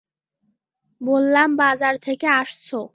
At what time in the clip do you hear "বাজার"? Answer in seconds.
1.57-1.95